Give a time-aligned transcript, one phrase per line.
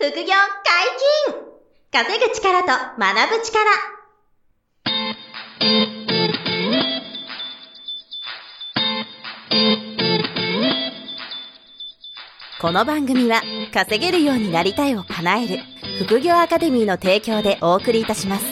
[0.00, 0.24] 副業解
[1.26, 1.34] 禁
[1.90, 3.64] 稼ぐ力と学ぶ力
[12.60, 13.42] この番組は
[13.74, 15.58] 稼げるようになりたいを叶える
[16.04, 18.44] 副業アカデミーの提供でお送りいたします。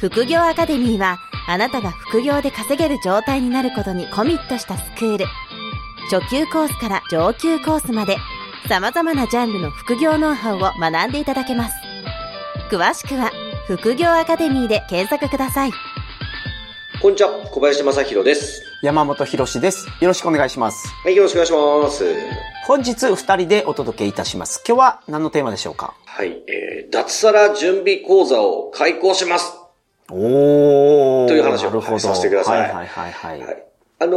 [0.00, 1.16] 副業アカデミーは
[1.48, 5.24] あなたが副業で稼げる状態になることにコミットしたスクール。
[6.10, 8.18] 初級コースから上級コースまで
[8.68, 11.76] 様々なジャンルの副業ノウハウを学んでいただけます。
[12.68, 13.30] 詳しくは
[13.68, 15.72] 副業アカデミーで検索ください。
[17.00, 18.64] こんにちは、小林正宏です。
[18.82, 19.86] 山本博史です。
[20.00, 20.88] よろしくお願いします。
[21.04, 22.04] はい、よろしくお願いします。
[22.66, 24.64] 本日二人でお届けいたします。
[24.66, 25.94] 今日は何のテーマでしょうか？
[26.04, 29.56] はい、えー、脱サラ準備講座を開講します。
[30.10, 31.28] おー。
[31.28, 33.40] という話をさせてくださいはいはいはいはい。
[33.40, 33.62] はい。
[33.98, 34.16] あの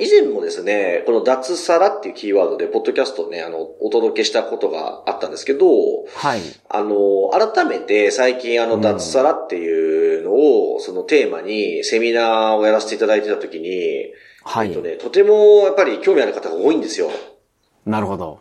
[0.00, 5.66] ー以前もですね、この脱サラっていうキーワードで、ポッドキャストをね、あの、お届けしたことがあったんですけど、
[6.14, 6.40] はい。
[6.68, 14.12] あのー改めて最近あの、うん脱サラっていうのを、そのテーマにセミナーをやらせていただいてたときに、
[14.44, 14.82] はいえっと。
[14.82, 17.10] ね、とてもやっぱり興味ある方が多いんですよ。
[17.86, 18.38] なるほど。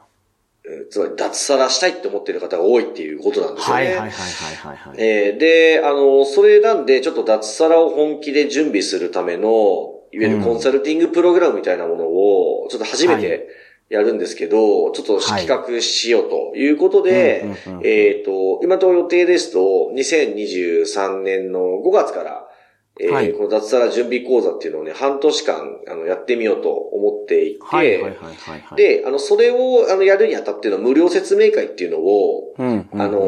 [0.64, 3.84] えーつまり脱サラしたいって思ってる方が多いっていうことなんですよね。
[3.84, 4.98] はいはいはいはいはいはい。
[5.00, 13.22] えーで、あの、それなんで、ちょっと脱サラを本気で準備するための、いわゆるコンサルティングプログラムみたいなものを、ちょっと初めはい。
[13.22, 13.48] て
[13.90, 17.46] やるんですけど、ちょっとはい企画しようということで、
[17.84, 22.44] えっ、と、今と予定ですと、2023年の5月から、
[23.00, 23.32] えーはい。
[23.34, 33.02] この脱サラ準備講座っていうのをね、半年間、あの、やってみようと思っていて、はいはいはいはいはい。、で、あの、それを、あの、やるにあたっての無料説明会っていうのを、うんうんうん。
[33.02, 33.20] あの、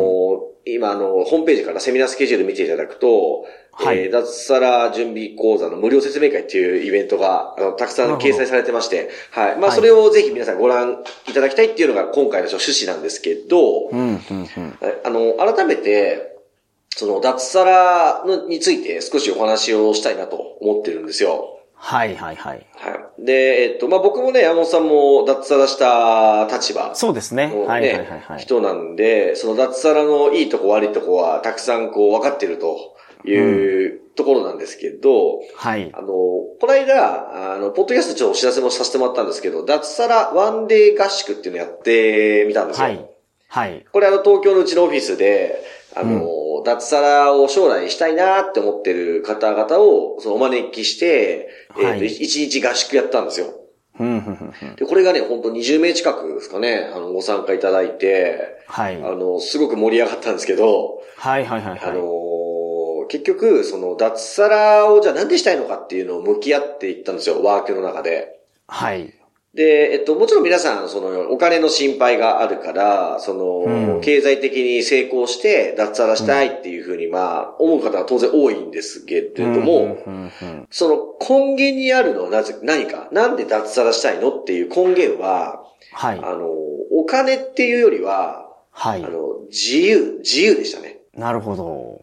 [0.66, 9.56] 今、あの、ホームページからセミナースケジュール見ていただくと、はいえー脱サラ準備講座の無料説明会っていうイベントが、あの、たくさん掲載されてまして、はい。
[9.56, 14.20] まあ、はいそれをぜひ皆さんご覧いただきたいっていうのが今回の趣旨なんですけど、うんうんうん。
[15.06, 16.38] あの、改めて、
[16.90, 21.59] その、脱サラのについて少しお話をしたいなと思ってるんですよ。
[21.82, 22.68] はいはいはい。
[22.76, 23.26] はい。
[23.26, 27.46] で、えっと、まあ、僕もね、山本さんも脱サラした立場そうですね。
[27.46, 28.40] はいはいはいはい。
[28.40, 32.96] 人なんで、その脱サラのいいとこ悪いとこはたくさんこう分かってると
[33.26, 33.34] い
[33.88, 36.02] うところなんですけど、はいあ。
[36.02, 42.88] の、この間、あの、ポッドキャストちょっとお知らせもさせてもらったんですけど、脱サラワンデー合宿っていうのをやってみたんですよ。
[42.88, 43.10] はい。
[43.48, 43.86] はい。
[43.92, 45.64] これあの、東京のうちのオフィスで、
[45.96, 46.28] あの、
[46.64, 53.48] 脱サラを将来したいなって思ってる方々を、そのお招きして、えっ、と、はい一日合宿やったんですよ。
[54.78, 58.96] で、これがね、本当20名近くですかね、あの、ご参加いただいて、はい。
[58.96, 61.80] あの、すごく盛り上がったんですけど、はいはいはいはい。
[61.84, 62.20] あのー
[63.10, 68.40] 結局、その、脱サラをじゃあなんでしたいのかっていうのを向き合っていったんですよ、ワークの中で。
[68.68, 69.14] はい。
[69.54, 79.98] で、えっと、もちろん皆さん、その、お金の心配があるから、その、うん経済的に成功して脱サラしたいっていうふうに、まあ、思う方は当然多いんですけれども、
[80.70, 86.20] その根源にあるのはなぜ、何か、なんで脱サラしたいのっていう根源は、はい。
[86.20, 86.48] あの、
[86.92, 89.10] お金っていうよりは、はいあ。
[89.10, 91.00] の、自由、自由でしたね。
[91.14, 92.02] なるほど。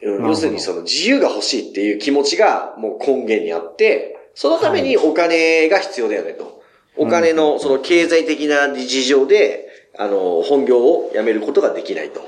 [0.00, 6.53] 要するにその自由が欲しいっていう気持ちがもう根源にあって、そのためにお金が必要だよねと。
[6.96, 9.68] お金のその経済的な事情で、
[9.98, 12.20] あの、本業を辞めることができないと。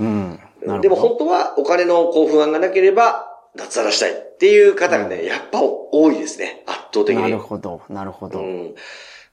[0.00, 0.40] うん。
[0.80, 6.64] でも本当はお金のこう不安がなければ脱サラしたいっていう方がね、やっぱ多いですね。
[6.66, 7.22] 圧倒的に。
[7.22, 7.82] なるほど。
[7.88, 8.40] なるほど。
[8.40, 8.74] うん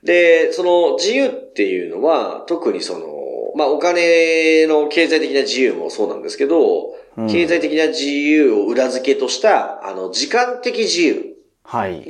[0.04, 3.08] で、その自由っていうのは、特にその、
[3.56, 12.04] まあお金の経済的な自由もそうなんですけど、うん経済的な自由を裏付けとした、あの、時間的自由はい。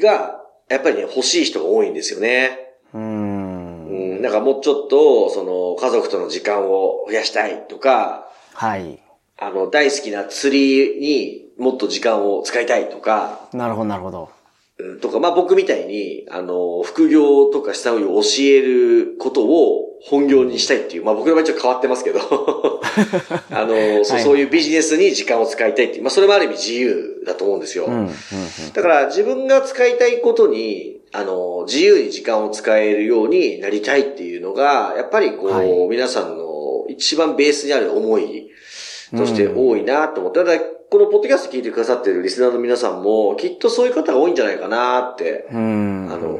[0.69, 2.59] が、やっぱりね、欲しい人が多いんですよね。
[2.93, 8.99] うんん、なんかもうちょっと、その、家族との時間を増やしたいとか、はい。
[9.37, 14.29] あの、大好きな釣りにもっと時間を使いたいとか、なるほど、なるほど。
[14.79, 22.19] うんとか、まあ僕みたいに、あの、副業とか下売りを教えることを本業にしたいっていう、まあ僕の場合ちょっと変わってますけど、
[23.51, 27.85] あの、そうはいそういうビジネスに時間を使いたいっていう、まあそれもある意味自由だと思うんですよ。
[27.85, 28.09] うん、うん、うん。
[28.73, 38.49] だから自分が使いたいことに、あの、自由に時間を使えるようになりたいっていうのが、やっぱりこう、はい皆さんの一番ベースにある思い
[39.15, 46.09] として多いなと思って、ただ、このポッドキャスト聞いてくださってるリスナーの皆さんも、きっとそういう方が多いんじゃないかなってうん。
[46.11, 46.39] あの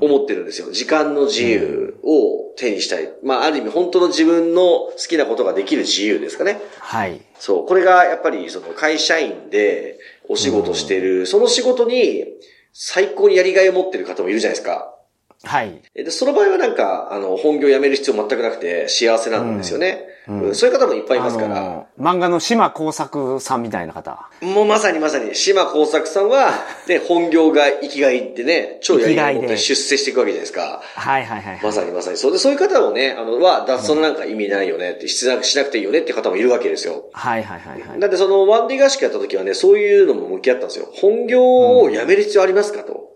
[0.00, 0.70] 思ってるんですよ。
[0.72, 3.08] 時間の自由を手にしたい。
[3.22, 6.60] まあ、ある意味本当の自分の好きなことができる自由ですかね。
[6.78, 7.20] はい。
[7.38, 7.66] そう。
[7.66, 9.98] これがやっぱりその会社員で
[10.28, 12.24] お仕事してる、その仕事に
[12.72, 14.92] 最高にやりがいを持ってる方もいるじゃないですか。
[15.44, 15.82] はい。
[15.94, 20.06] で、その場合はなんか、あの、本業辞める必要全くなくて幸せなんですよね。
[20.10, 21.86] うんそういう方もいっぱいいますから。
[21.98, 24.28] 漫画の島工作さんみたいな方。
[24.40, 26.50] もうまさにまさに、島耕作さんは、
[26.88, 30.82] ね、本業が生きがいってね、超やりがいを持って出世していくわけじゃないですか。
[30.82, 31.64] はいはいはいはい。
[31.64, 32.16] まさにまさに。
[32.16, 37.08] そうで、そういう方もね、あの、は、脱走なんか意味ないよねって、しなしなくていいよねって方もいるわけですよ。
[37.12, 38.00] はいはいはいはい。
[38.00, 40.88] だってそのワンデー合宿やった時はね、そういうのも向き合ったんですよ。
[40.92, 43.15] 本業を辞める必要ありますかと。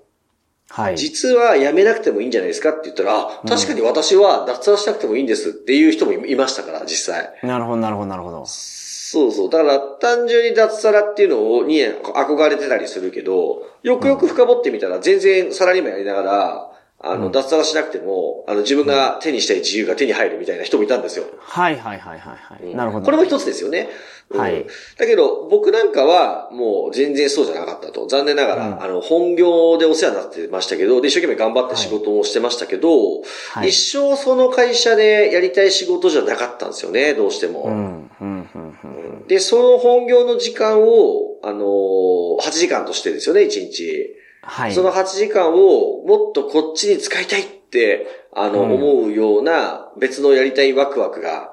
[0.70, 0.96] はい。
[0.96, 7.32] 実は辞めなくてもいいんじゃないですかって言ったら、あ、確かに私は脱サラしなくてもいいんですっていう人もいましたから、実際。
[7.43, 8.44] なるほどなるほどなるほど。
[8.46, 9.50] そうそう。
[9.50, 16.70] だから単純に脱サラっていうのをに憧れてたりするけど、よくよく深掘ってみたら全然サラリーマンやりながら、
[17.02, 21.25] あの、脱サラしなくても、あの、自分が手にしたい自由が手に入るみたいな人もいたんですよ。
[21.38, 22.75] はいはいはいはいはい。
[22.75, 23.06] なるほど。
[23.06, 23.88] これも一つですよね。
[24.29, 24.64] うんはい
[24.97, 28.06] だけど、僕なんかは、もう全然そうじゃなかったと。
[28.06, 37.64] 残念ながら、あの、本業でお世話になってましたけど、で、一生懸命頑張って仕事もしてましたけど、はい一生その会社でやりたい仕事じゃなかったんですよね、どうしても。
[37.64, 39.26] うん、うん、うん、うん。
[39.26, 44.19] で、その本業の時間を、あのー8時間としてですよね、1日。
[44.50, 44.75] はい。
[44.75, 51.52] その8時間をもっとこっちに使いたいって、あの、うん思うような別のやりたいワクワクが、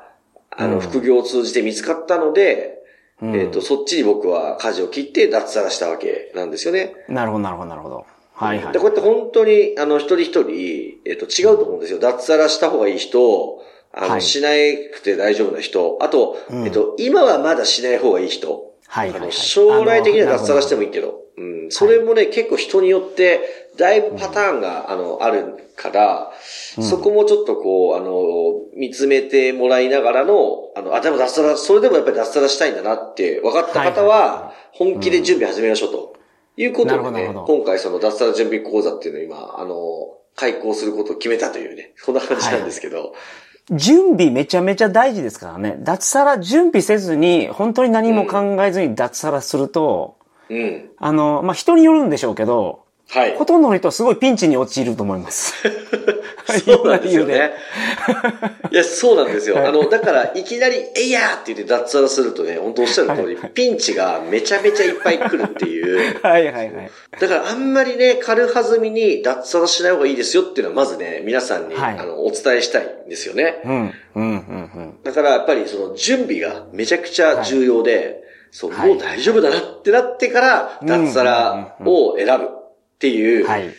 [0.50, 2.80] あの、うん副業を通じて見つかったので、
[3.22, 6.96] うんえっ、と、そっちに僕は舵を切って脱サラしたわけなんですよね。
[7.08, 8.06] なるほどなるほどなるほど。
[8.34, 8.74] はいはい。
[8.74, 12.00] で、こうやって本当に、あの、一人一人、えっ、と、違うと思うんですよ。
[12.00, 14.50] 脱サラした方がいい人、あの、はいしな
[14.94, 19.22] くて大丈夫な人、あと、うんえっ、と、今はまだしない方がいい人、はいはいはい。
[19.22, 20.88] あの将来的には脱サラしてもいい。
[20.88, 26.32] いいけど、うん、それもね、結構人によって、だいぶパターンが、あの、あるから、
[26.82, 36.18] そこもちょっとこう、あの、見つめてもらいながらの、あの、あ、でも脱サラ、それでもやっぱり脱サラしたいんだなって分かった方はいはいはは、本気で準備始めましょうと。
[36.60, 39.76] いうことでね今回その脱サラ準備講座っていうのを今、あの、
[40.36, 43.14] 開講することを決めたというね、そんな感じなんですけど、
[43.72, 45.78] 準備めちゃめちゃ大事ですからね。
[45.80, 50.18] 脱サラ準備せずに、本当に何も考えずに脱サラすると、
[50.50, 50.90] うん。
[50.98, 53.36] あの、まあ、人によるんでしょうけど、はい。
[53.38, 55.54] ほとんどの人はすごいピンチに陥ると思います。
[56.66, 57.54] そうなんですよね。
[58.72, 59.66] いや、そうなんですよ。
[59.66, 66.20] あの、だから、いきなり、えいやーって言って脱サラするとね、本当おっしゃる通り、ピンチがめちゃめちゃいっぱい来るっていう。
[66.22, 66.92] はいはいはい。
[67.20, 73.62] だから、あんまりね、軽はずみに脱サラしない方がいいですよっていうのは、まずね、皆さんに、はいあの、お伝えしたいんですよね。
[73.64, 74.98] うん、うん、うん、うん。
[75.04, 82.57] だから、やっぱり、その、準備がめちゃくちゃ重要で、そう、はいもう大丈夫だなってなってから、うん脱サラを選ぶ
[82.98, 83.70] っていう、はい。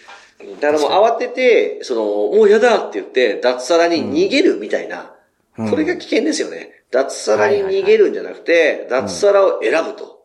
[0.60, 5.12] だからもう慌てて、その、もうやだって言って、脱サラに逃げるみたいな、
[5.56, 6.84] うんこれが危険ですよね。
[6.92, 10.22] 脱サラに逃げるんじゃなくて、脱サラを選ぶと。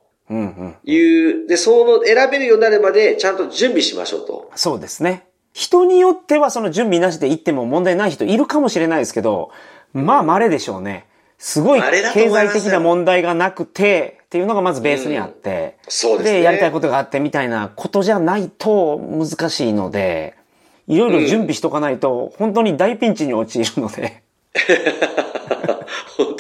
[0.84, 4.52] いう、で、その選べるようになるまで、ちゃんと準備しましょうと。
[4.56, 5.26] そうですね。
[5.54, 9.50] 人によってはその準備なしで行っても問題ない人いるかもしれないですけど、
[9.94, 11.08] まあ稀でしょうね。
[11.38, 20.34] すごい経済的な問題がなくて、っていうのがまずベースにあって、そうですねやりたいことがあってみたいなことじゃないと難しいので、
[20.88, 24.24] いろいろ準備しとかないと、本当に大ピンチに陥るので、
[26.18, 26.38] 本当に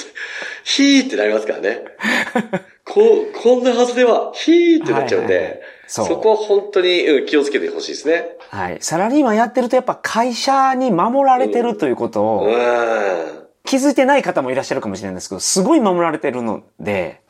[0.63, 1.83] ヒーってなりますからね。
[2.83, 8.37] こう、こんなはずでは、ヒーってなっちゃうんで、はいはいはいそこは本当にうん気をつけてほしいですね。
[8.49, 8.77] はい。
[8.79, 13.43] サラリーマンやってるとやっぱ会社に守られてるということうをん。
[13.65, 17.21] 気づいてない方もいらっしゃるかもしれないんですけど、すごい守られてるので、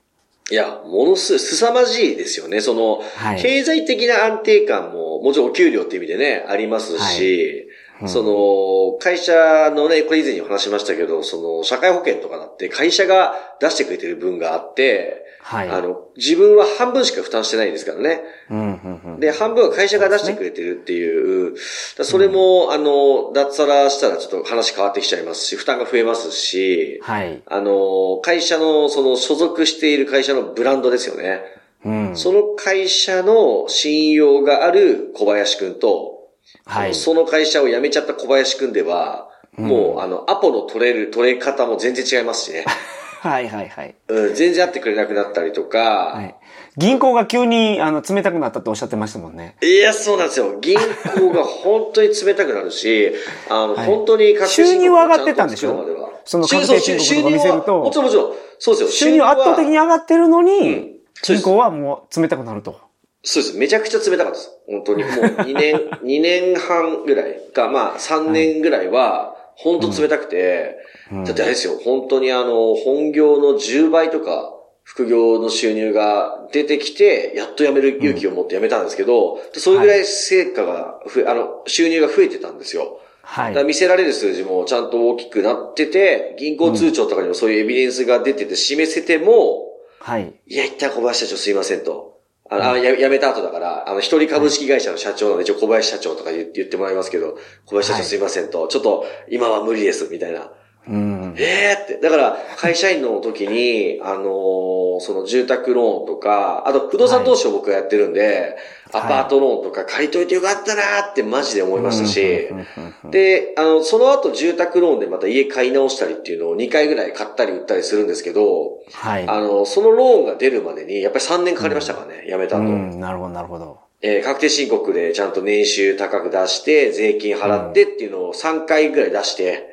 [0.51, 2.59] いや、ものす、凄まじいですよね。
[2.59, 3.41] その、はい。
[3.41, 7.69] 経済的な安定感も、もちろんお給料っていう意味でね、ありますし、
[8.07, 15.69] その、会社のね、これ以前にお話しましたけど、その、社会保険とかだって会社が出してくれてる分があって、はい。
[15.69, 18.21] あの、自分は半分しか負担してないですからね。
[18.49, 19.19] うん、うん、うん。
[19.19, 21.55] で、半分は会社が出してくれてるっていう、
[21.97, 27.43] だそれも、あの、脱サラしたらちょっと話変わってきちゃいますし、負担が増えますし、はい。
[27.45, 31.41] あの、会社の、その所属している会社のブランドですよね。
[31.83, 32.15] うん。
[32.15, 36.29] その会社の信用がある小林くんと、
[36.65, 36.95] はい。
[36.95, 42.65] その会社を辞めちゃった小林くんでは、もう、あの、アポの取れる、取れ方も全然違いますしね。
[43.23, 43.95] はい、はい、はい。
[44.09, 45.79] うん、全然会ってくれなくなったりとか、
[46.15, 46.35] はい。
[46.75, 49.55] 銀行が急に、あの、冷たくなったっておっしゃってましたもんね。
[49.61, 50.59] いや、そうなんですよ。
[50.59, 53.13] 銀行が本当に冷たくなるし、
[53.49, 56.11] あの、はい本当に収入は上がってたんでしょ？
[56.25, 58.33] その確定申告見せると収入はもちろんもちろん。
[58.59, 58.89] そうですよ。
[58.89, 60.93] 収入圧倒的に上がってるのに、うん
[61.25, 62.75] 銀行はもう冷たくなると。
[63.23, 63.57] そうです。
[63.57, 64.51] めちゃくちゃ冷たかったです。
[64.67, 65.03] 本当に。
[65.03, 70.77] もう2年、2年半ぐらいか、まあ3年ぐらいは、本当冷たくて、
[71.11, 82.99] だってあれですよ、本当にあの、本業の10倍とか、副業の収入が出てきて、やっと辞める勇気を持って辞めたんですけど、それぐらい成果が増え、あの、収入が増えてたんですよ。
[83.21, 83.63] はい。
[83.63, 89.63] 見せられる数字もちゃんと大きくなってて、銀行通帳とかにもそういうエビデンスが出てて示せても、
[89.99, 90.33] はい。
[90.47, 92.12] いや、一旦小林社長すいませんと。
[92.53, 100.51] あの、あや辞めた後だから、あの、一人株式会社の社長なので、一応小林社長とか言言ってもらいますけど、小林社長すいませんと、ちょっと今は無理です、みたいな。
[100.87, 101.35] うん。
[101.37, 101.97] ええって。
[102.01, 108.55] だから、会社員の時に、あのーその住宅ローンとか、あと不動産投資を僕がやってるんで、はい
[108.95, 112.21] アパートローンとか借りといてよかったなーってマジで思いましたし、
[112.51, 119.27] うんうんうんうんで、あの、その後住宅ローンでまた家買い直したりっていうのを2回ぐらい買ったり売ったりするんですけど、はい。
[119.27, 122.65] あの、そのローンが出るまでに、やっぱり3年かかりましたからね、辞めた後。
[122.65, 123.79] うん、なるほど、なるほど。
[124.03, 129.72] えー確定申告でちゃんと年収高く出して、税金払ってっていうのを3回ぐらい出して、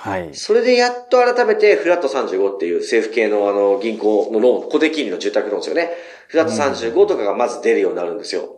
[0.00, 0.34] はい。
[0.34, 5.90] それでやっと改めてフラット35っていう政府系のあの銀行のローン、固定金利の住宅ローンですよね。
[6.28, 8.56] フラット35とかがまず出るようになるんですよ。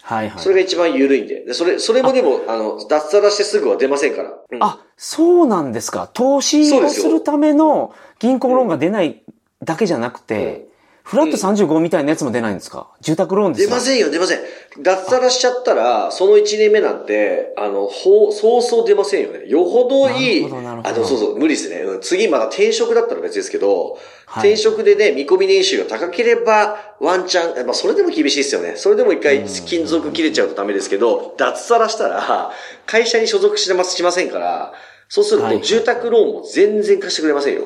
[0.00, 0.42] はい、はい。
[0.42, 1.44] それが一番緩いんで。
[1.44, 4.30] で、それ、それもでも、あの、脱サラしてすぐは出ませんから。
[4.50, 6.08] うんあ、そうなんですか。
[6.14, 9.22] 投資をするための銀行ローンが出ない
[9.62, 10.67] だけじゃなくて、
[11.08, 12.88] フラット35みたいなやつも出ないんですか？
[13.00, 13.74] 住宅ローンですか？
[13.76, 14.40] 出ませんよ、出ません。
[14.82, 19.48] 脱サラしちゃったら、その1年目なんて、あの、ほう、そうそう出ませんよね。
[19.48, 20.44] よほどいい。
[20.44, 21.80] あ、でもそうそう、無理ですね。
[21.80, 28.74] うん次まだ転職だったら別ですけど、はい転職でね、見込み年収が高ければ、ワンチャン、まあそれでも厳しいですよね。
[28.76, 32.52] それでも一回金属切れちゃうとダメですけど、脱サラしたら、
[32.84, 34.74] 会社に所属してます、しませんから、
[35.08, 37.62] そうするはいと住宅ローンも全然貸してくれませんよ。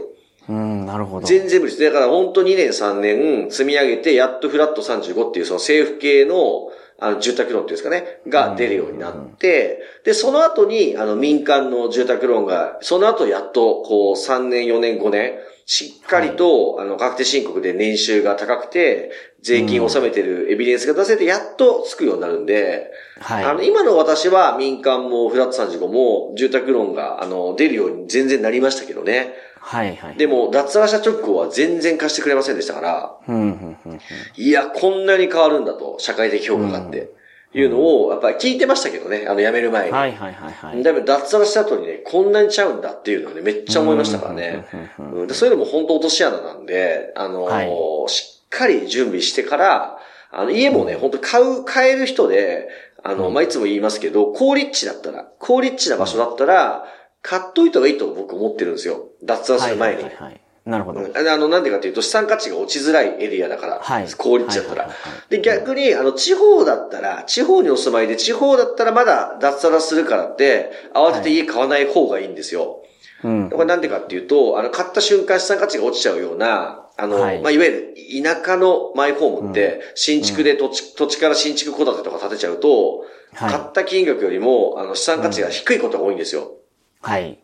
[0.49, 1.27] うん、なるほど。
[1.27, 1.85] 全然無理です。
[1.85, 15.33] だから本当2年3年積み上げて、やっとフラット35っていうその政府系のあの住宅ローンっていうんですかね、が出るようになって、で、その後にあの民間の住宅ローンが、その後やっとこう3年4年5年、
[15.67, 19.11] しっかりと、あの確定申告で年収が高くて、
[19.43, 22.91] 税金を納めてるエビデンスが出せて、やっとつくようになるんで、
[23.21, 23.45] はい。
[23.45, 29.35] あの、今の私は民間もフラット35も住宅ローンが、あの、出るように全然なりましたけどね。
[29.61, 30.17] はい、はい。
[30.17, 34.01] でも、脱サラした直後は全然貸してくれませんでしたから、うん、うん、うんうん。
[34.37, 37.11] いや、こんなに変わるんだと、社会的評価があって、
[37.55, 39.93] いうのを、やっぱり聞いてましたけどね、あの、辞める前に。
[39.93, 40.83] はい、はい、はい、はい。
[40.83, 44.67] だめ脱サラした後にね、こんなにちゃうんだっていうのをね、めっちゃ思いましたからね。
[44.99, 49.99] うんうんでそういうのも本当落とし穴なんで、あのーはいしっかり準備してから、
[50.31, 52.69] あの、家もね、本当買う、買える人で、
[53.03, 56.85] あの、まあ、いつも言いますけど、高立地だったら、高立地な場所だったら、
[57.23, 59.09] 買っといた方がいいと僕思ってるんですよ。
[59.23, 60.03] 脱サラする前に。
[60.03, 61.01] はいはいはいはいなるほど。
[61.01, 65.31] うんあの、なんでかっていうと、資産価値が落ちづらいエリアだから、はい高立地だったらはいはいはいはい。
[65.31, 72.85] で、逆に、あの、地方だったら、地方にお住まいで、地方だったらまだ脱サラするからって、慌てて家買わない方がいいんですよ。
[73.25, 73.51] うん。
[73.51, 86.53] これなんでかっていうと、あの、買った瞬間資産価値が落ちちゃうような、あの、はいまあ、いわゆる田舎のマイホームって、新築で土地、土地から新築戸建てとか建てちゃうと、はい買った金額よりも、あの、資産価値が低いことが多いんですよ。
[87.01, 87.39] はい。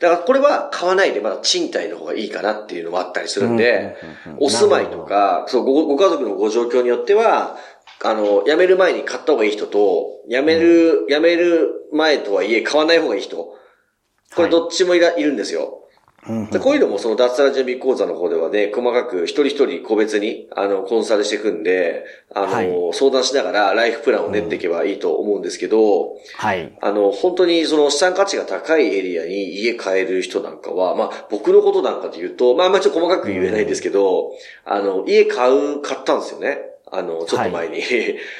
[0.00, 3.96] だからこれは買わないでまだ賃貸の方がいいかなっていうのもあったりするんで
[4.38, 7.56] お住まいとか、そうご、ご家族のご状況によっては、
[8.04, 13.36] あの、辞める前に買った方がいい人と、辞める、辞める前とはいえ買わない方がいい人。
[13.36, 15.87] これどっちもいら、いるんですよ。
[16.26, 26.72] こういうのもその脱サラ準備講座の方ではね、細かく一人一人個別に、あの、コンサルしていくんで、あの、はい相談しながらライフプランを練っていけばいいと思うんですけど、はい。
[26.80, 34.32] あの、本当にその資産価値が高いエリアに家買える人なんかは、まあ僕のことなんかで言うと、まあまあちょっと細かく言えないんですけど、
[34.64, 36.58] あの、家買う、買ったんですよね。
[36.90, 37.82] あの、ちょっと前に。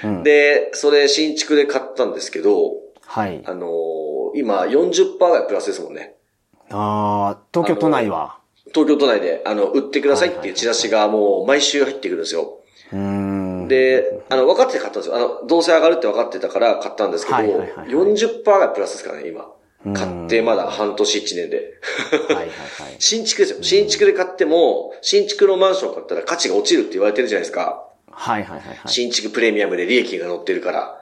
[0.04, 2.72] うんで、それ新築で買ったんですけど、
[3.06, 3.42] はい。
[3.44, 6.17] あの、今40%ぐらいプラスですもんね。
[6.70, 8.38] ああ、東京都内は？
[8.74, 12.58] 東京都内で、あの、売ってくださいっていうチラシがもう毎週入ってくるんですよ。
[13.68, 15.16] で、あの、分かってて買ったんですよ。
[15.16, 19.42] あの、どうせ上がるって分かってたから買ったんですけど、はいはいはいはい40%ぐらいプラスですからね、今。
[19.86, 21.72] うん買ってまだ半年1年で。
[22.10, 22.50] はいはいはい。
[22.98, 23.58] 新築ですよ。
[23.62, 27.84] 新築で買っても、新築のマンション買ったら価値が落ちるって言われてるじゃないですか。
[28.10, 28.78] はいはいはいはい。
[28.86, 31.00] 新築プレミアムで利益が乗ってるから。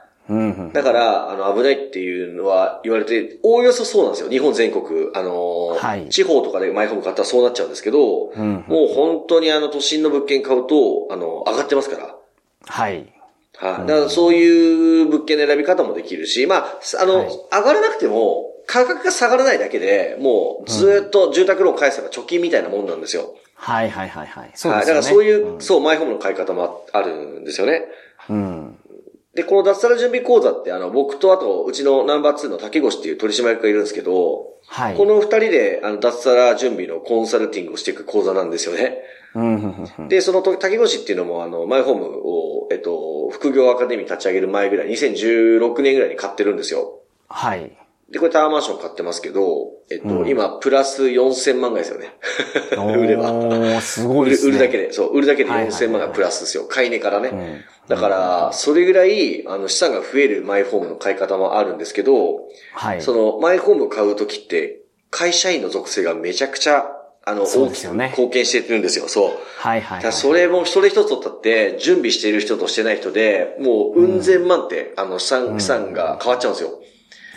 [0.73, 4.29] だから、あの、危ないっていうのは言われて、おおよそそうなんですよ。
[4.29, 12.15] 日本全国、あのーはい地方とかでマイホーム買ったらそうなっちゃうんですけど、うんもう本当にあの、都心の物件買うと、あの、上がってますから。
[12.65, 13.13] はい。
[13.57, 13.87] はい。
[13.87, 23.33] だからそういう物件の選び方もできるし、まあ、あの、はい上がらなくても、価格が下がらないだけで、もうずーっと住宅ローン返せば貯金みたいなもんなんですよ。
[23.55, 24.51] はいはいはいはい。
[24.55, 24.85] そうはい。
[24.85, 25.01] ですよね。
[25.01, 27.85] だからそういう、んそう、マイホームの買い方もああるんですよね。
[28.29, 28.77] うん。
[29.37, 34.97] で、この脱サラ準備講座って、あの、僕とあと、うちのナンバー2の竹越っていう取締役がいるんですけど、はい。
[34.97, 38.97] この二人で、あの、脱サラ準備のコンサルティングをしていく講座なんですよね。
[40.09, 47.01] で、そのと竹越っていうのも、あの、マイホームを、えっと、副業アカデミー立ち上げる前ぐらい、2016年ぐらいに買ってるんですよ。
[47.29, 47.77] はい。
[48.09, 52.15] で、これタワーマンション買ってますけど、えっと、うん今、プラス4000万ぐらいですよね。
[52.97, 53.81] 売れば。
[53.81, 54.51] すごいですね。
[54.51, 56.65] 売るだけで、そう、売るだけではいはいはい4000万がプラスですよ。
[56.65, 57.29] 買い値からね。
[57.33, 62.41] うんだから、それぐらい、あの、資産が増えるマイホームの買い方もあるんですけど、
[62.73, 63.01] はい。
[63.01, 66.85] その、マイホームを買うときって、会社員の属性がめちゃくちゃ、
[67.25, 69.07] あの、大きくですよね貢献してるんですよ。
[69.07, 69.31] そう。
[69.57, 76.81] はいはい、それも一人一つとったって、準備している人としてない人で、もう、うん千万って、あの、資産、資産が変わっちゃうんですよ。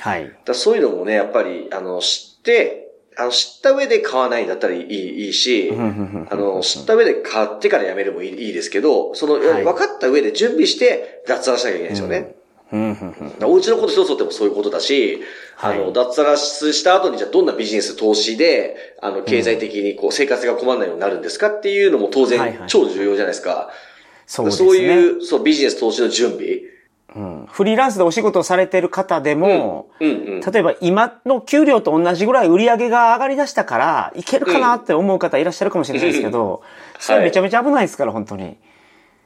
[0.01, 0.33] はい。
[0.45, 12.35] だそういうのもね、やっぱり、あの、知って、あの、知った上で買わないんだったらいい、いいし、あの、知った上で買ってからやめるもいいいいですけど、その、はい分かった上で準備して脱サラしなきゃいけないんですよね。
[12.73, 15.21] うんうんうんだからお家のこと一つとってもそういうことだし、
[15.57, 23.71] はいあの、脱サラした後にじゃあどんなビジネス投資で、あの、経済的にこう、生活が困らないようになるんですかっていうのも当はいはい然超重要じゃないですか。
[24.27, 24.69] そうですね。
[24.69, 26.61] そういう、そう、ビジネス投資の準備。
[27.15, 27.47] うん。
[27.51, 30.41] フリーランスでお仕事をされてる方でも、うんうん。
[30.41, 36.63] 例えば今の給料と同じぐらい売り上げが上がり出したから、いけるかなって思う方いらっしゃるかもしれないですけど、
[36.99, 38.57] それめちゃめちゃ危ないですから、本当に。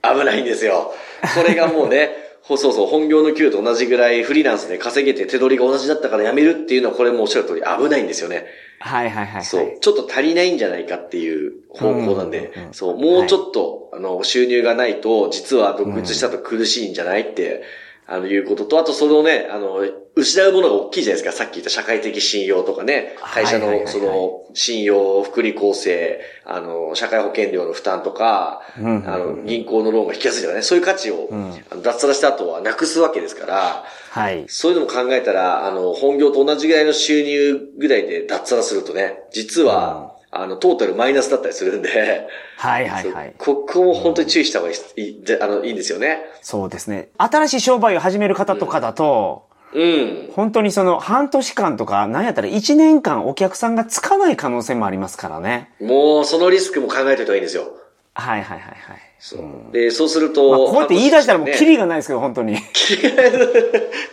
[0.03, 0.93] 危ないんですよ。
[1.35, 2.11] これがもうね、
[2.43, 8.45] ほそうそう、本業の給与と同じぐらいフリーランスで稼げて手取りが同じだったから辞めるっていうのはこれもおっしゃる通り危ないんですよね。
[8.85, 9.45] はいはいはい、はい。
[9.45, 9.79] そう。
[9.81, 17.63] ちょっと足りないんじゃないかっていう方向なんで、そう、もうちょっと、あの、収入がないと、実は独立したと苦しいんじゃないって、
[18.07, 19.83] あの、いうことと、あとそのね、あの、
[20.17, 21.45] 失うものが大きいじゃないですか。
[21.45, 31.55] さっき言った社会的信用とかね、会社の、その、信用、福利厚生、あの、社会保険料の負担とか、あの、銀行のローンが引きやすいとかね、そういう価値を、ん。
[31.71, 34.45] あの脱サラした後はなくすわけですから、はい。
[34.49, 42.27] そういうのも考えたら、あの、本業と同じぐらいの収入ぐらいで脱サラするとね、実は、あの、トータルマイナスだったりするんで、
[42.57, 43.35] はいはいはい。
[43.39, 46.25] ここも本当に注意した方がいい、であの、いいんですよね。
[46.43, 47.11] そうですね。
[47.19, 50.31] 新しい商売を始める方とかだと、うん。
[50.33, 55.71] 本当にその半年間とか、なんやったら1年間お客さんがつかない可能性もありますからね。
[55.81, 57.73] もう、そのリスクも考えておいた方がいいんですよ。
[58.15, 58.99] はいはいはいはい。
[59.19, 59.73] そう。
[59.73, 62.57] で、そうすると、まあ、こうやって言い出したらもうキねリがないですけど、本当に。
[62.73, 63.33] 切れない、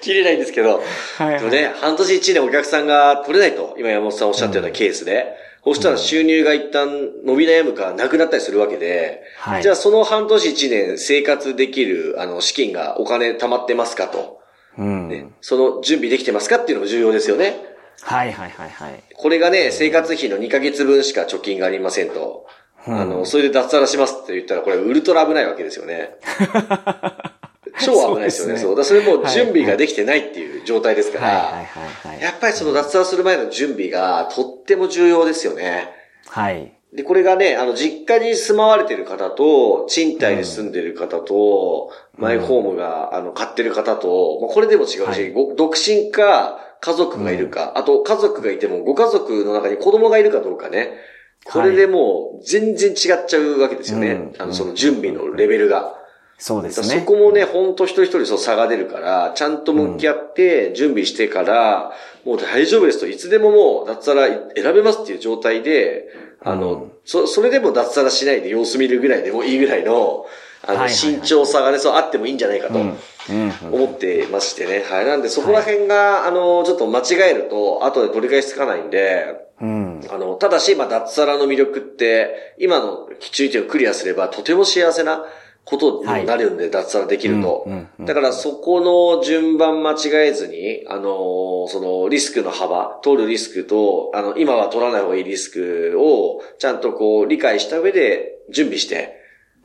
[0.02, 0.82] 切れないんですけど、
[1.17, 14.41] はいはいでもね、半年一年お客さんが取れないと、今山本さんおっしゃったようなケースで、そしたら収入が一旦伸び悩むかなくなったりするわけで、はいじゃあその半年一年生活できる、あの、資金がお金貯まってますかと、
[14.78, 15.10] うん。
[15.10, 17.63] ね、その準備できてますかっていうのも重要ですよね。
[18.02, 19.04] はいはいはいはい。
[19.15, 22.47] これがね、生活費の2ヶ月分しか貯金がありませんと。
[22.88, 26.15] あの、それで脱サラしますって言ったら、これウルトラ危ないわけですよね。
[27.86, 28.60] 超危ないですよね。
[28.60, 28.69] そう。
[28.71, 32.21] だからそれもう準備ができてないっていう状態ですから、はいはいはいはい。
[32.21, 35.89] やっぱりその脱サラする前の準備がとっても重要ですよね。
[36.28, 36.74] はい。
[36.93, 50.97] で、これがね、あの、実家に住まわれてる方と、賃貸に住んでる方と、マイホームが、あの、買ってる方と、まあ、これでも違うし、はいご独身か、家族がいるか、あと家族がいても、ご家族の中に子供がいるかどうかね。
[51.45, 54.12] これでもう、全然違っちゃうわけですよね。
[54.12, 56.01] うんあの、その準備のレベルが。
[56.41, 57.01] そうですね。
[57.01, 61.91] そこもね、ほんと一人一人そう差が出るから、ちゃんと向き合って、準備してから、
[62.25, 66.08] もう大丈夫ですと、いつでももう脱サラ選べますっていう状態で、
[66.43, 70.25] あの、そ、それでも脱サラしないで様子見るぐらいでもいいぐらいの、
[70.65, 72.73] あの、慎重さがね、そうあってもいいんじゃないかと。
[72.73, 72.97] うん。
[73.30, 73.73] うん。
[73.73, 74.84] 思ってましてね。
[74.89, 75.06] はい。
[75.06, 80.01] なんでそこら辺が、あの、ちょっと間違えると、後で取り返しつかないんで、うん。
[80.10, 85.23] あの、ただし、まあ、脱サラの魅力って、今の注意点をクリアすれば、とても幸せな
[85.63, 88.04] ことにもなるんで、脱サラできるとうんうんう。
[88.04, 99.15] んだから、そこの順番間違えずに、あの、その、リスクの幅、取るリスクと、あの、今は取らない方がいいリスクを、ちゃんとこう、理解した上で、準備して、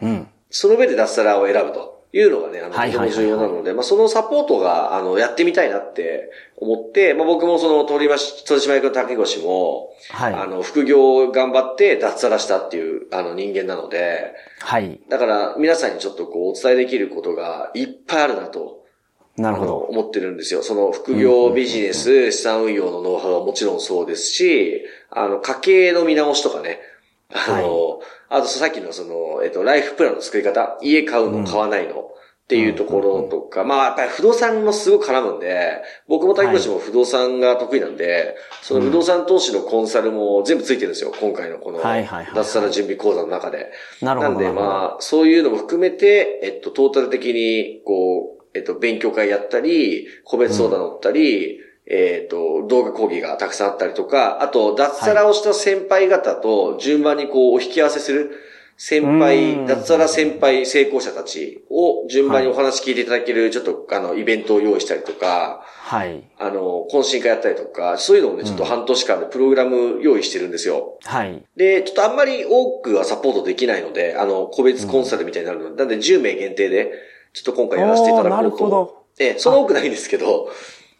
[0.00, 0.28] うん。
[0.50, 10.34] その上で脱サラを選ぶというのがね、あの、とてもはいはいはいはい重要なので、まあ、そのサポートが、あの、やってみたいなって思って、まあ、僕もその、取りまし、取締役の竹越も、はい。
[10.34, 15.00] あの、副業を頑張って脱サラしたっていう、あの、人間なので、はい。
[15.08, 18.84] だから、皆さんにちょっとこう、お伝えできることがいっぱいあるなと、
[19.36, 19.76] なるほど。
[19.76, 20.62] 思ってるんですよ。
[20.62, 26.80] その、副業ビジネス、資産運用のノウハウはもちろんそうですし、あの、家計の見直しとかね、
[27.32, 32.10] あの、あとさっきのその、えっと、ライフプランの作り方、家買うの、買わないの、
[32.46, 42.34] っていうところとか、まあやっぱり不動産もすごく絡むんで、僕も竹越も不動産が得意なんで、その不動産投資のコンサルも全部ついてるんですよ、今回のこのはいはいはいはい。
[42.36, 43.72] 脱サラ準備講座の中で。
[44.00, 44.30] なるほど。
[44.30, 58.32] なんでまあ、そういうのも含めて、えっと、トータル的に、こう、えっと、勉強会やったり、個別相談乗ったり、えっ、と、動画講義がたくさんあったりとか、あと、脱サラをした先輩方と順番にこう、お引き合わせする、
[58.76, 66.24] 先う輩、ん脱サラ先輩成功者たちを順番にお話聞いていただける、ちょっと、あの、イベントを用意したりとか、はい。
[66.38, 70.98] あの、懇親会やったりとか、そういうのをね、ちょっと半年間でプログラム用意してるんですよ。
[71.04, 71.42] はい。
[71.56, 76.90] で、ちょっとあんまり多くはサポートできないので、あの、個別コンサルみたいになるので、なんで10名限定で、
[77.32, 78.36] ちょっと今回やらせていただこうと。
[78.36, 79.06] なるほど。
[79.18, 80.50] ええ、その多くないんですけど、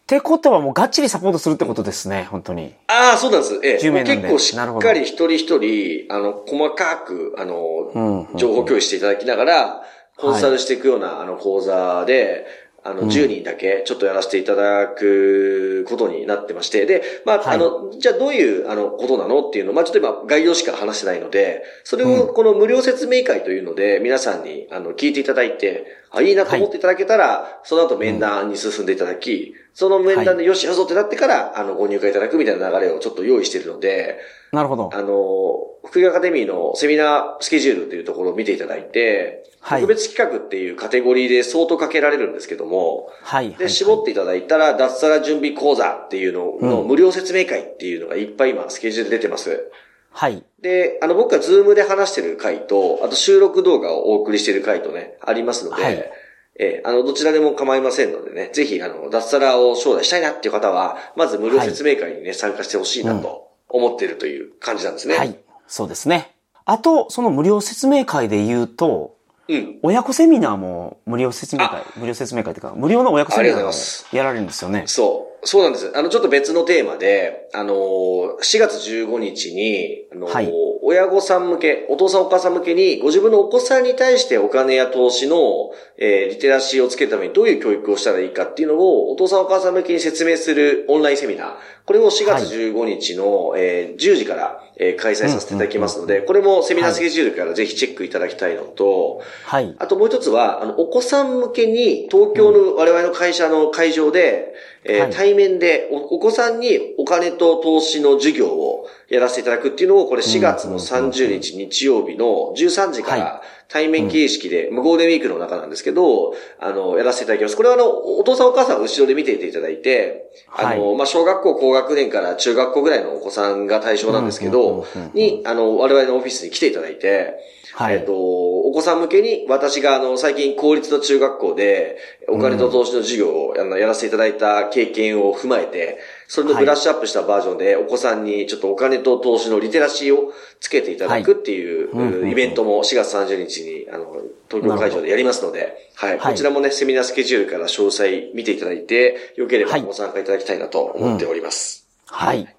[0.06, 2.72] ってことはもうがっちりサポートするってことですね、本当に。
[2.86, 3.60] ああ、そうなんです。
[3.64, 4.28] ええ、10名なんで。
[4.28, 8.36] 結構しっかり一人一人、あの、細かく、あの、うんうん。
[8.36, 9.82] 情報共有していただきながら、
[10.16, 12.46] コンサルしていくような、あの、講座で、
[12.84, 17.56] あの、10人だけ、ちょっとやらせていただくことになってまして、で、まあ、はい。
[17.56, 34.18] あの、じゃあどういう、あの、ことなのっていうのを、まあ、ちょっと今、概要しか話してないので、それを、この無料説明会というので、皆さんに、あの、聞いていただいて、あ、いいなと思っていただけたら、その後面談に進んでいただき、その面談でよし、やるぞってなってから、あの、ご入会いただくみたいな流れをちょっと用意しているので、
[34.52, 34.90] なるほど。
[34.92, 43.50] あの、副業アカデミーのセミナースケジュールというところを見ていただいて、はい特別企画っていうカテゴリーでソートかけられるんですけども、はい。
[43.50, 49.72] で、絞っていただいたら、脱サラ準備講座っていうののうん無料説明会っていうのがいっぱい今スケジュールで出てます。
[50.16, 50.42] はい。
[50.62, 56.10] で、あの、僕がズームで話してる回と、あと収録動画をお送りしてる回とね、ありますので、はい
[56.58, 65.18] えーあの、どちらでも構いませんのでね、ぜひ、あの、脱サラを将来したいなっていう方は、まず無料説明会にね、参加してほしいなと思っているという感じなんですね。
[65.18, 65.38] はい。
[65.66, 66.34] そうですね。
[66.64, 69.16] あと、その無料説明会で言うと、
[69.48, 69.78] うん。
[69.82, 73.70] 親子セミナーも無料説明会、無料説明会というか、無料の親子セミナーも
[74.16, 74.84] やられるんですよね。
[74.86, 75.35] そう。
[75.46, 75.92] そうなんです。
[75.96, 80.52] あの、ちょっと別のテーマで、あのー、4月15日に、あのーはい
[80.88, 91.54] 親御さん向け、お父さんお母さん向けに、ご自分のお子さんに対してお金や投資の、えーリテラシーをつけるためにどういう教育をしたらいいかっていうのを、お父さんお母さん向けに説明するオンラインセミナー。
[91.86, 99.74] これを4月15日の、えー10時から、えー開催させていただきますので、これもセミナースケジュールからぜひチェックいただきたいのと、はい。
[99.78, 105.10] あともう一つは、あの、お子さん向けに、東京の我々の会社の会場で、えーはい。
[105.10, 117.56] 対面でお、お子さんにお金と投資の授業をやらせていただくっていうのを、これ4月の30日日曜日の13時かはら対面形式で、まあゴールデンウィークの中なんですけど、あの、やらせていただきます。
[117.56, 127.34] これはあの、お父さんお母さんは後ろで見ていていただいて、あの、まあ、小学校高学年から中学校ぐらいのお子さんが対象なんですけうんうんうんどうん、に、あの、我々のオフィスに来ていただいて、
[127.74, 127.96] はい。
[127.96, 131.98] えっと、お子さん向けに、私があの、最近公立の中学校で、
[132.28, 144.16] お金と投資の授業をやらせていただいた経験を踏まえて、それのブラッシュアップしたバージョンで、お子さんにちょっとお金と投資のリテラシーをつけていただくっていう、イベントも4月30日に、あの、
[144.50, 146.32] 東京会場でやりますので、はい、はい。
[146.32, 149.82] こちらもね、セミナースケジュールから詳細見ていただいて、よければはい。
[149.82, 151.86] ご参加いただきたいなと思っております。
[152.06, 152.54] はい。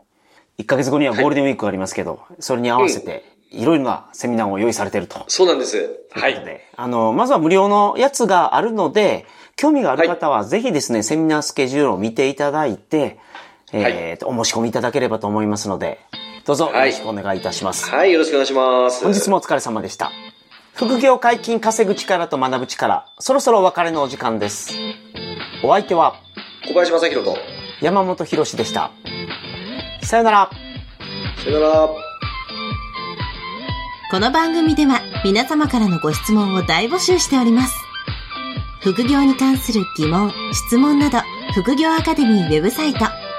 [0.60, 5.24] 1ヶ月後にはゴールデンウィークがありますけど、それに合わせて、いろいろなセミナーを用意されていると。
[5.28, 5.78] そうなんです。
[6.12, 6.36] はとい。
[6.76, 9.26] あの、まずは無料のやつがあるので、
[9.56, 13.18] 興味がある方はぜひですね、セミナースケジュールを見ていただいて、
[13.74, 16.00] えーと、お申し込みいただければと思いますので、
[16.46, 17.90] どうぞよろしくお願いいたします。
[17.90, 19.04] はい、よろしくお願いします。
[19.04, 20.12] 本日もお疲れ様でした。
[20.74, 24.74] 副業解禁稼ぐ力と学ぶ力、そろそろお別れのお時間です。
[25.64, 26.16] お相手は
[26.66, 27.38] 小林正宏と、
[27.82, 28.92] 山本博史でした。
[30.04, 30.50] さよなら。
[31.44, 31.90] さよなら。
[34.10, 37.76] この番組では皆様からのご質問を大募集しております。
[38.82, 41.18] 副業に関する疑問、質問など、
[41.54, 43.00] 副業アカデミーウェブサイト、